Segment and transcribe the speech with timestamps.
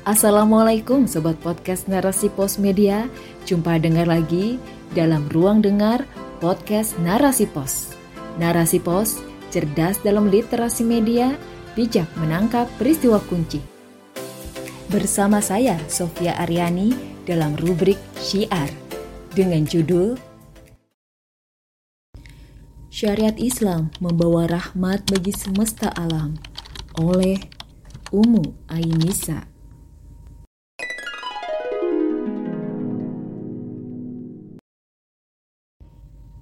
[0.00, 3.04] Assalamualaikum Sobat Podcast Narasi Pos Media.
[3.44, 4.56] Jumpa dengar lagi
[4.96, 6.08] dalam Ruang Dengar
[6.40, 7.92] Podcast Narasi Pos.
[8.40, 9.20] Narasi Pos,
[9.52, 11.36] cerdas dalam literasi media,
[11.76, 13.60] bijak menangkap peristiwa kunci.
[14.88, 16.96] Bersama saya Sofia Aryani
[17.28, 18.72] dalam rubrik Syiar.
[19.36, 20.16] Dengan judul
[22.88, 26.40] Syariat Islam membawa rahmat bagi semesta alam
[26.96, 27.36] oleh
[28.16, 29.59] Umu Ainisa.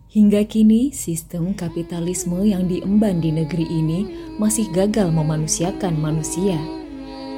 [0.09, 4.09] Hingga kini, sistem kapitalisme yang diemban di negeri ini
[4.41, 6.57] masih gagal memanusiakan manusia.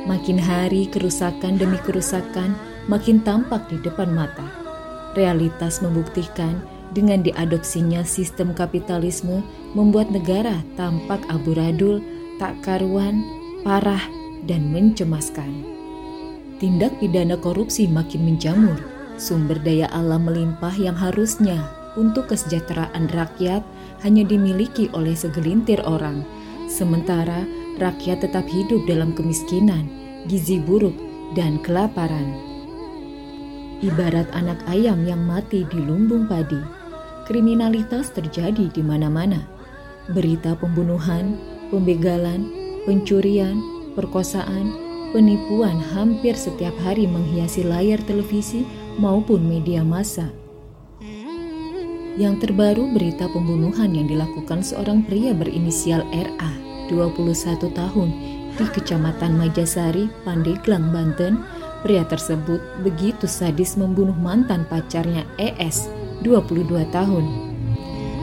[0.06, 2.54] Makin hari, kerusakan demi kerusakan
[2.86, 4.46] makin tampak di depan mata.
[5.18, 6.62] Realitas membuktikan
[6.94, 9.42] dengan diadopsinya sistem kapitalisme
[9.74, 11.98] membuat negara tampak aburadul,
[12.38, 13.26] tak karuan,
[13.66, 14.06] parah,
[14.46, 15.66] dan mencemaskan.
[16.62, 18.78] Tindak pidana korupsi makin menjamur,
[19.18, 23.62] sumber daya alam melimpah yang harusnya untuk kesejahteraan rakyat
[24.06, 26.22] hanya dimiliki oleh segelintir orang,
[26.70, 27.42] sementara
[27.82, 29.88] rakyat tetap hidup dalam kemiskinan,
[30.30, 30.94] gizi buruk,
[31.34, 32.36] dan kelaparan.
[33.80, 36.60] Ibarat anak ayam yang mati di lumbung padi,
[37.24, 39.40] kriminalitas terjadi di mana-mana.
[40.12, 41.38] Berita pembunuhan,
[41.72, 42.50] pembegalan,
[42.84, 43.56] pencurian,
[43.96, 44.74] perkosaan,
[45.14, 48.66] penipuan hampir setiap hari menghiasi layar televisi
[48.98, 50.39] maupun media massa.
[52.18, 56.50] Yang terbaru berita pembunuhan yang dilakukan seorang pria berinisial RA,
[56.90, 58.08] 21 tahun,
[58.58, 61.38] di Kecamatan Majasari, Pandeglang, Banten.
[61.80, 65.88] Pria tersebut begitu sadis membunuh mantan pacarnya ES,
[66.20, 67.24] 22 tahun,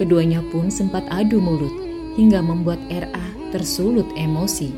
[0.00, 1.70] Keduanya pun sempat adu mulut
[2.16, 4.72] hingga membuat RA tersulut emosi.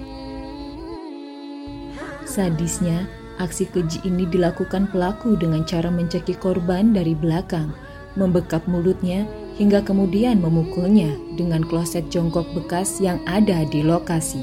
[2.27, 3.07] Sadisnya,
[3.39, 7.71] aksi keji ini dilakukan pelaku dengan cara mencekik korban dari belakang,
[8.19, 9.23] membekap mulutnya
[9.55, 14.43] hingga kemudian memukulnya dengan kloset jongkok bekas yang ada di lokasi.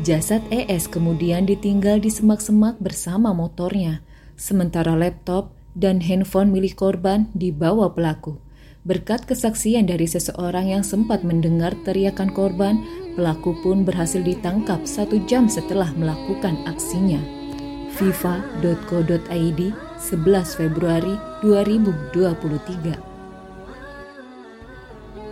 [0.00, 4.05] Jasad ES kemudian ditinggal di semak-semak bersama motornya
[4.36, 8.40] sementara laptop dan handphone milik korban dibawa pelaku.
[8.86, 12.78] Berkat kesaksian dari seseorang yang sempat mendengar teriakan korban,
[13.18, 17.18] pelaku pun berhasil ditangkap satu jam setelah melakukan aksinya.
[17.98, 19.60] FIFA.co.id
[19.98, 22.94] 11 Februari 2023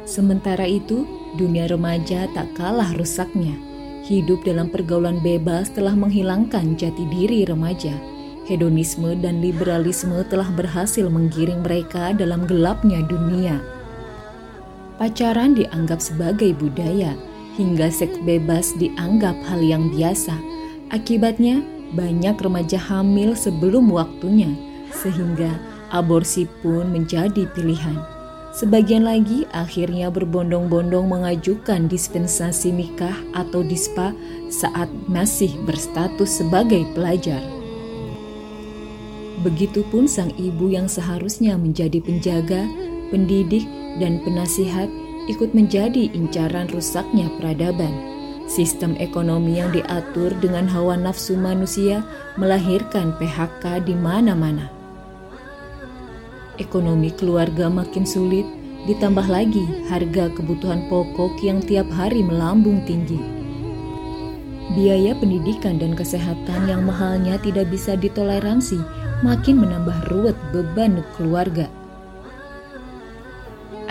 [0.09, 1.07] Sementara itu,
[1.39, 3.55] dunia remaja tak kalah rusaknya.
[4.05, 8.14] Hidup dalam pergaulan bebas telah menghilangkan jati diri remaja
[8.45, 13.61] hedonisme dan liberalisme telah berhasil menggiring mereka dalam gelapnya dunia.
[15.01, 17.19] Pacaran dianggap sebagai budaya,
[17.59, 20.35] hingga seks bebas dianggap hal yang biasa.
[20.95, 24.55] Akibatnya, banyak remaja hamil sebelum waktunya,
[24.95, 25.51] sehingga
[25.91, 27.99] aborsi pun menjadi pilihan.
[28.55, 34.15] Sebagian lagi akhirnya berbondong-bondong mengajukan dispensasi nikah atau dispa
[34.47, 37.43] saat masih berstatus sebagai pelajar.
[39.45, 42.65] Begitupun sang ibu yang seharusnya menjadi penjaga,
[43.13, 43.69] pendidik,
[44.01, 44.89] dan penasihat
[45.29, 47.93] ikut menjadi incaran rusaknya peradaban.
[48.49, 52.01] Sistem ekonomi yang diatur dengan hawa nafsu manusia
[52.41, 54.73] melahirkan PHK di mana-mana.
[56.57, 58.49] Ekonomi keluarga makin sulit,
[58.89, 63.44] ditambah lagi harga kebutuhan pokok yang tiap hari melambung tinggi.
[64.73, 68.81] Biaya pendidikan dan kesehatan yang mahalnya tidak bisa ditoleransi
[69.21, 71.69] makin menambah ruwet beban keluarga.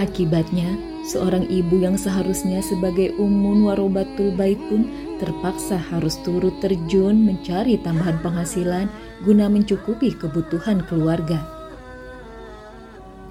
[0.01, 0.73] Akibatnya,
[1.06, 4.89] seorang ibu yang seharusnya sebagai umun warobatul bait pun
[5.22, 8.89] terpaksa harus turut terjun mencari tambahan penghasilan
[9.21, 11.45] guna mencukupi kebutuhan keluarga.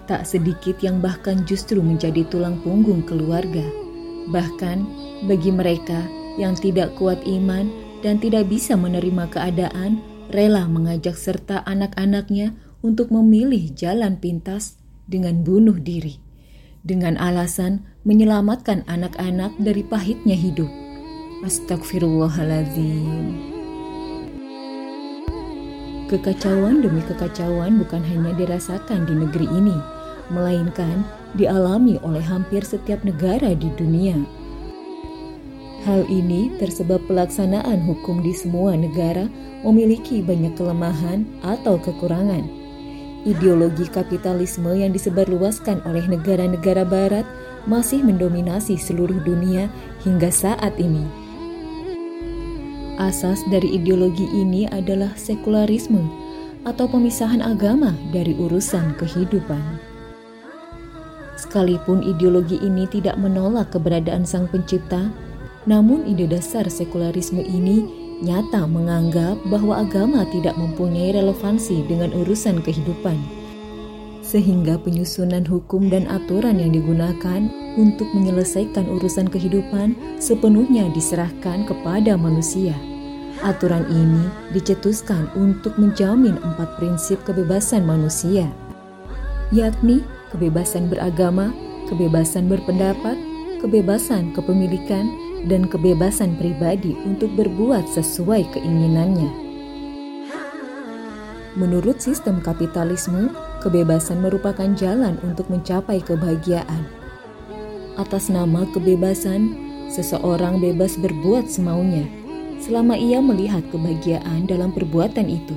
[0.07, 3.67] Tak sedikit yang bahkan justru menjadi tulang punggung keluarga.
[4.31, 4.79] Bahkan
[5.27, 5.99] bagi mereka
[6.41, 7.69] yang tidak kuat iman
[8.01, 10.03] dan tidak bisa menerima keadaan,
[10.33, 16.19] rela mengajak serta anak-anaknya untuk memilih jalan pintas dengan bunuh diri,
[16.83, 20.67] dengan alasan menyelamatkan anak-anak dari pahitnya hidup.
[21.43, 23.51] Astagfirullahaladzim.
[26.11, 29.73] Kekacauan demi kekacauan bukan hanya dirasakan di negeri ini,
[30.29, 34.21] melainkan dialami oleh hampir setiap negara di dunia.
[35.83, 39.27] Hal ini tersebab pelaksanaan hukum di semua negara
[39.67, 42.47] memiliki banyak kelemahan atau kekurangan.
[43.27, 47.27] Ideologi kapitalisme yang disebarluaskan oleh negara-negara barat
[47.67, 49.67] masih mendominasi seluruh dunia
[50.07, 51.03] hingga saat ini.
[53.03, 56.07] Asas dari ideologi ini adalah sekularisme
[56.63, 59.83] atau pemisahan agama dari urusan kehidupan.
[61.35, 65.11] Sekalipun ideologi ini tidak menolak keberadaan Sang Pencipta,
[65.69, 67.87] namun ide dasar sekularisme ini
[68.23, 73.19] nyata menganggap bahwa agama tidak mempunyai relevansi dengan urusan kehidupan.
[74.23, 82.73] Sehingga penyusunan hukum dan aturan yang digunakan untuk menyelesaikan urusan kehidupan sepenuhnya diserahkan kepada manusia.
[83.43, 88.47] Aturan ini dicetuskan untuk menjamin empat prinsip kebebasan manusia,
[89.51, 89.99] yakni
[90.31, 91.51] kebebasan beragama,
[91.91, 93.19] kebebasan berpendapat,
[93.59, 95.11] kebebasan kepemilikan,
[95.47, 99.31] dan kebebasan pribadi untuk berbuat sesuai keinginannya.
[101.59, 103.29] Menurut sistem kapitalisme,
[103.61, 106.89] kebebasan merupakan jalan untuk mencapai kebahagiaan.
[108.01, 109.53] Atas nama kebebasan,
[109.93, 112.09] seseorang bebas berbuat semaunya
[112.63, 115.53] selama ia melihat kebahagiaan dalam perbuatan itu.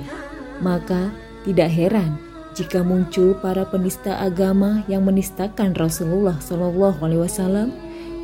[0.58, 1.14] Maka,
[1.46, 2.18] tidak heran
[2.58, 7.68] jika muncul para penista agama yang menistakan Rasulullah Shallallahu Alaihi Wasallam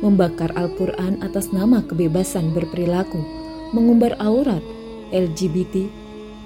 [0.03, 3.23] membakar Al-Quran atas nama kebebasan berperilaku,
[3.71, 4.59] mengumbar aurat,
[5.15, 5.87] LGBT,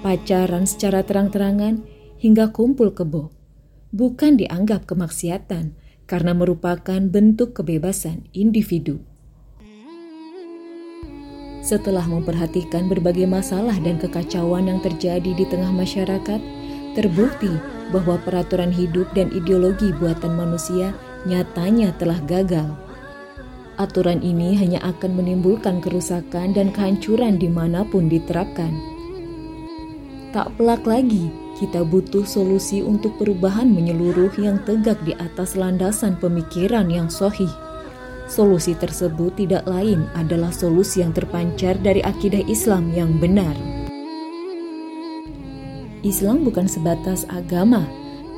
[0.06, 1.82] pacaran secara terang-terangan,
[2.22, 3.34] hingga kumpul kebo.
[3.90, 5.74] Bukan dianggap kemaksiatan
[6.06, 9.02] karena merupakan bentuk kebebasan individu.
[11.58, 16.40] Setelah memperhatikan berbagai masalah dan kekacauan yang terjadi di tengah masyarakat,
[16.94, 17.50] terbukti
[17.90, 20.94] bahwa peraturan hidup dan ideologi buatan manusia
[21.28, 22.87] nyatanya telah gagal.
[23.78, 28.74] Aturan ini hanya akan menimbulkan kerusakan dan kehancuran di mana pun diterapkan.
[30.34, 31.30] Tak pelak lagi,
[31.62, 37.48] kita butuh solusi untuk perubahan menyeluruh yang tegak di atas landasan pemikiran yang sohih.
[38.26, 43.54] Solusi tersebut tidak lain adalah solusi yang terpancar dari akidah Islam yang benar.
[46.02, 47.86] Islam bukan sebatas agama,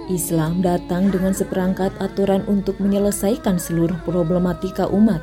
[0.09, 5.21] Islam datang dengan seperangkat aturan untuk menyelesaikan seluruh problematika umat.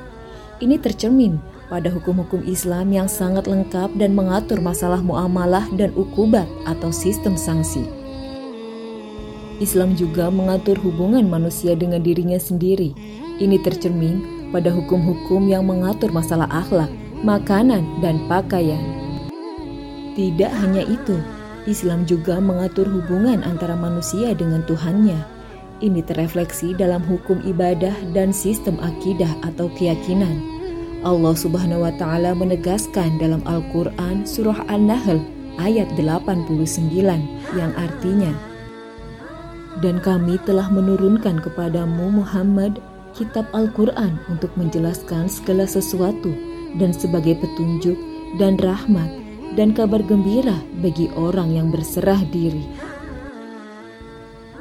[0.62, 1.42] Ini tercermin
[1.72, 7.86] pada hukum-hukum Islam yang sangat lengkap dan mengatur masalah muamalah dan ukubat atau sistem sanksi.
[9.58, 12.94] Islam juga mengatur hubungan manusia dengan dirinya sendiri.
[13.42, 16.90] Ini tercermin pada hukum-hukum yang mengatur masalah akhlak,
[17.26, 18.82] makanan, dan pakaian.
[20.18, 21.18] Tidak hanya itu,
[21.68, 25.20] Islam juga mengatur hubungan antara manusia dengan Tuhannya.
[25.84, 30.42] Ini terefleksi dalam hukum ibadah dan sistem akidah atau keyakinan.
[31.06, 35.22] Allah Subhanahu wa taala menegaskan dalam Al-Qur'an surah An-Nahl
[35.62, 36.50] ayat 89
[37.54, 38.34] yang artinya
[39.78, 42.82] Dan kami telah menurunkan kepadamu Muhammad
[43.14, 46.34] kitab Al-Qur'an untuk menjelaskan segala sesuatu
[46.82, 47.98] dan sebagai petunjuk
[48.42, 49.27] dan rahmat
[49.58, 52.64] dan kabar gembira bagi orang yang berserah diri.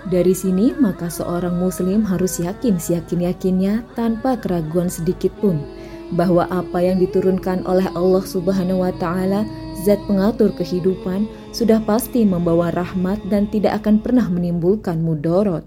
[0.07, 5.61] Dari sini, maka seorang Muslim harus yakin seyakin-yakinnya tanpa keraguan sedikit pun
[6.15, 9.43] bahwa apa yang diturunkan oleh Allah Subhanahu wa Ta'ala,
[9.83, 15.67] zat pengatur kehidupan, sudah pasti membawa rahmat dan tidak akan pernah menimbulkan mudorot.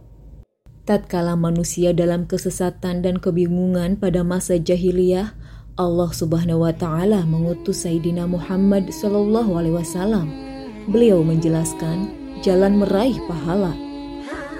[0.88, 5.36] Tatkala manusia dalam kesesatan dan kebingungan pada masa jahiliyah,
[5.80, 10.28] Allah Subhanahu wa taala mengutus Sayyidina Muhammad sallallahu alaihi wasallam.
[10.92, 12.12] Beliau menjelaskan
[12.44, 13.72] jalan meraih pahala,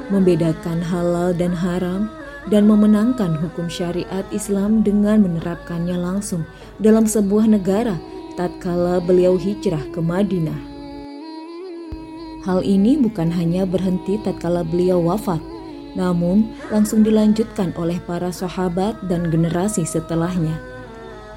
[0.08, 2.08] membedakan halal dan haram
[2.48, 6.48] dan memenangkan hukum syariat Islam dengan menerapkannya langsung
[6.80, 8.00] dalam sebuah negara
[8.40, 10.72] tatkala beliau hijrah ke Madinah.
[12.48, 15.44] Hal ini bukan hanya berhenti tatkala beliau wafat,
[16.00, 20.79] namun langsung dilanjutkan oleh para sahabat dan generasi setelahnya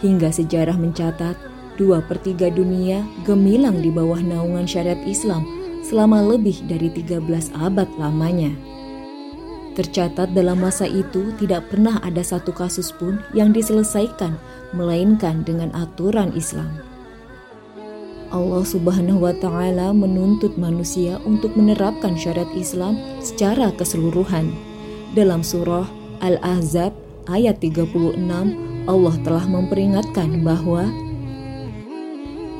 [0.02, 1.38] Hingga sejarah mencatat,
[1.78, 5.46] dua per tiga dunia gemilang di bawah naungan syariat Islam
[5.86, 8.50] selama lebih dari 13 abad lamanya.
[9.72, 14.36] Tercatat dalam masa itu tidak pernah ada satu kasus pun yang diselesaikan
[14.76, 16.68] melainkan dengan aturan Islam.
[18.32, 24.48] Allah Subhanahu wa taala menuntut manusia untuk menerapkan syariat Islam secara keseluruhan.
[25.12, 25.84] Dalam surah
[26.24, 26.96] Al-Ahzab
[27.28, 28.16] ayat 36
[28.86, 30.86] Allah telah memperingatkan bahwa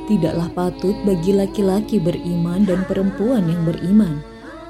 [0.07, 4.19] tidaklah patut bagi laki-laki beriman dan perempuan yang beriman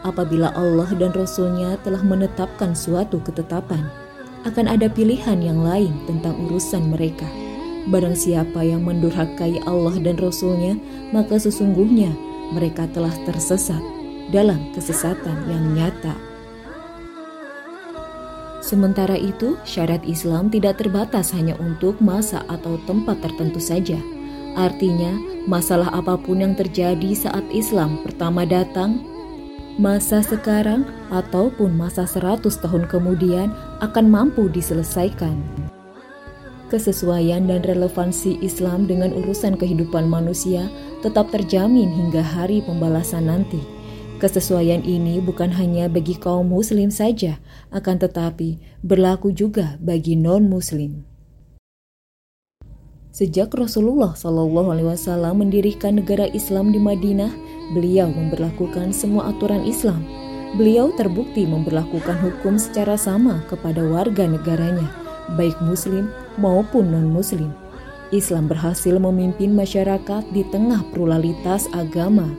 [0.05, 3.89] apabila Allah dan Rasul-Nya telah menetapkan suatu ketetapan
[4.43, 7.25] akan ada pilihan yang lain tentang urusan mereka
[7.83, 10.79] Barang siapa yang mendurhakai Allah dan Rasulnya,
[11.11, 12.15] maka sesungguhnya
[12.55, 13.83] mereka telah tersesat
[14.31, 16.15] dalam kesesatan yang nyata.
[18.63, 23.99] Sementara itu, syarat Islam tidak terbatas hanya untuk masa atau tempat tertentu saja.
[24.55, 25.11] Artinya,
[25.43, 29.03] masalah apa pun yang terjadi saat Islam pertama datang,
[29.75, 33.51] masa sekarang ataupun masa 100 tahun kemudian
[33.83, 35.35] akan mampu diselesaikan.
[36.71, 40.71] Kesesuaian dan relevansi Islam dengan urusan kehidupan manusia
[41.03, 43.82] tetap terjamin hingga hari pembalasan nanti.
[44.23, 47.43] Kesesuaian ini bukan hanya bagi kaum muslim saja,
[47.75, 51.03] akan tetapi berlaku juga bagi non-muslim.
[53.11, 57.35] Sejak Rasulullah Shallallahu Alaihi Wasallam mendirikan negara Islam di Madinah,
[57.75, 60.07] beliau memperlakukan semua aturan Islam.
[60.55, 64.87] Beliau terbukti memperlakukan hukum secara sama kepada warga negaranya,
[65.35, 66.07] baik Muslim
[66.39, 67.51] maupun non-Muslim.
[68.15, 72.31] Islam berhasil memimpin masyarakat di tengah pluralitas agama,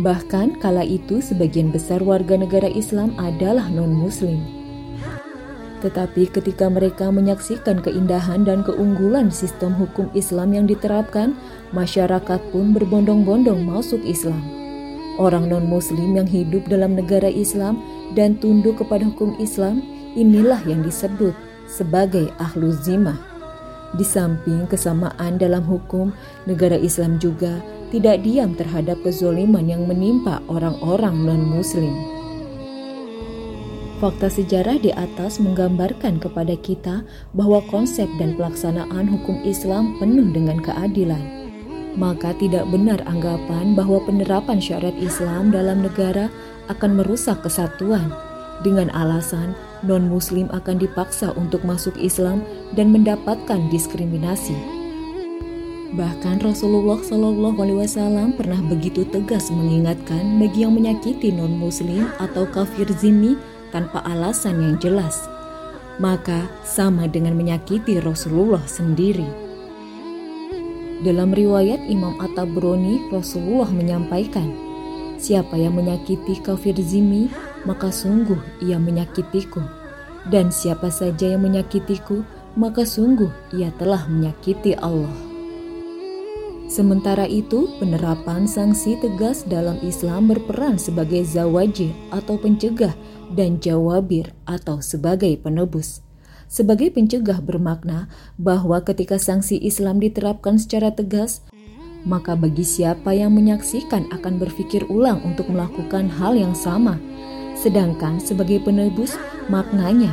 [0.00, 4.40] Bahkan kala itu sebagian besar warga negara Islam adalah non-muslim.
[5.84, 11.36] Tetapi ketika mereka menyaksikan keindahan dan keunggulan sistem hukum Islam yang diterapkan,
[11.76, 14.40] masyarakat pun berbondong-bondong masuk Islam.
[15.20, 17.82] Orang non-muslim yang hidup dalam negara Islam
[18.16, 19.84] dan tunduk kepada hukum Islam,
[20.16, 21.36] inilah yang disebut
[21.68, 23.31] sebagai ahlu zimah.
[23.92, 26.16] Di samping kesamaan dalam hukum,
[26.48, 27.60] negara Islam juga
[27.92, 31.92] tidak diam terhadap kezoliman yang menimpa orang-orang non-Muslim.
[34.00, 37.06] Fakta sejarah di atas menggambarkan kepada kita
[37.36, 41.22] bahwa konsep dan pelaksanaan hukum Islam penuh dengan keadilan.
[41.94, 46.32] Maka tidak benar anggapan bahwa penerapan syariat Islam dalam negara
[46.72, 48.08] akan merusak kesatuan
[48.64, 49.52] dengan alasan
[49.86, 52.42] non-Muslim akan dipaksa untuk masuk Islam
[52.74, 54.54] dan mendapatkan diskriminasi.
[55.92, 62.48] Bahkan Rasulullah Shallallahu Alaihi Wasallam pernah begitu tegas mengingatkan bagi yang menyakiti non Muslim atau
[62.48, 63.36] kafir zimmi
[63.76, 65.28] tanpa alasan yang jelas,
[66.00, 69.28] maka sama dengan menyakiti Rasulullah sendiri.
[71.02, 74.72] Dalam riwayat Imam At-Tabrani, Rasulullah menyampaikan,
[75.22, 77.30] Siapa yang menyakiti kafir zimmi,
[77.64, 79.62] maka sungguh ia menyakitiku.
[80.30, 82.22] Dan siapa saja yang menyakitiku,
[82.54, 85.10] maka sungguh ia telah menyakiti Allah.
[86.72, 92.96] Sementara itu, penerapan sanksi tegas dalam Islam berperan sebagai zawajir atau pencegah
[93.36, 96.00] dan jawabir atau sebagai penebus.
[96.48, 101.44] Sebagai pencegah bermakna bahwa ketika sanksi Islam diterapkan secara tegas,
[102.08, 106.96] maka bagi siapa yang menyaksikan akan berpikir ulang untuk melakukan hal yang sama.
[107.62, 109.14] Sedangkan sebagai penebus,
[109.46, 110.10] maknanya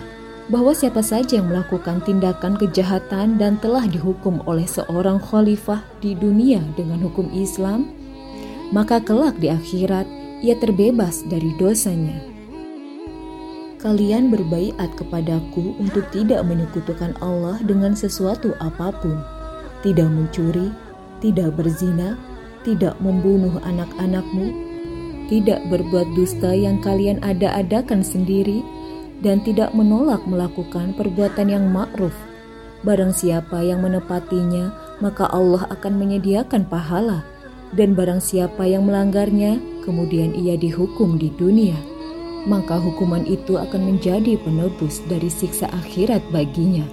[0.53, 6.61] bahwa siapa saja yang melakukan tindakan kejahatan dan telah dihukum oleh seorang khalifah di dunia
[6.77, 7.89] dengan hukum Islam,
[8.69, 10.05] maka kelak di akhirat
[10.45, 12.21] ia terbebas dari dosanya.
[13.79, 19.17] Kalian berbaiat kepadaku untuk tidak menyekutukan Allah dengan sesuatu apa pun,
[19.81, 20.69] tidak mencuri,
[21.23, 22.19] tidak berzina,
[22.67, 24.68] tidak membunuh anak-anakmu,
[25.29, 28.65] tidak berbuat dusta yang kalian ada-adakan sendiri,
[29.21, 32.15] dan tidak menolak melakukan perbuatan yang ma'ruf.
[32.81, 34.71] Barang siapa yang menepatinya,
[35.03, 37.23] maka Allah akan menyediakan pahala.
[37.69, 41.77] Dan barang siapa yang melanggarnya, kemudian ia dihukum di dunia,
[42.49, 46.87] maka hukuman itu akan menjadi penebus dari siksa akhirat baginya.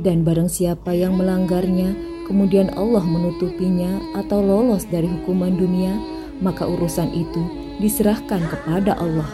[0.00, 1.94] Dan barang siapa yang melanggarnya,
[2.26, 5.94] kemudian Allah menutupinya atau lolos dari hukuman dunia,
[6.38, 7.42] maka urusan itu
[7.78, 9.28] diserahkan kepada Allah.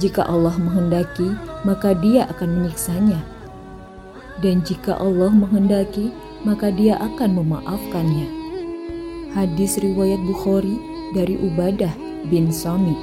[0.00, 3.20] Jika Allah menghendaki, maka Dia akan menyiksanya,
[4.40, 6.08] dan jika Allah menghendaki,
[6.46, 8.28] maka Dia akan memaafkannya.
[9.36, 10.80] Hadis riwayat Bukhari
[11.12, 11.92] dari Ubadah
[12.32, 12.96] bin Samit.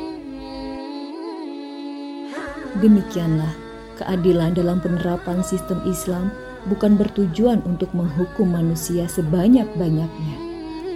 [2.82, 3.54] Demikianlah
[3.98, 6.30] keadilan dalam penerapan sistem Islam
[6.70, 10.36] bukan bertujuan untuk menghukum manusia sebanyak-banyaknya,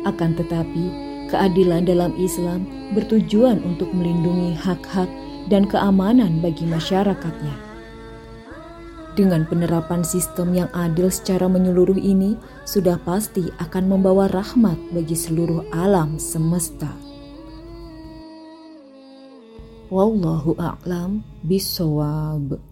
[0.06, 5.08] akan tetapi keadilan dalam Islam bertujuan untuk melindungi hak-hak
[5.48, 7.72] dan keamanan bagi masyarakatnya.
[9.12, 15.68] Dengan penerapan sistem yang adil secara menyeluruh ini, sudah pasti akan membawa rahmat bagi seluruh
[15.76, 16.88] alam semesta.
[19.92, 22.71] Wallahu a'lam bisawab.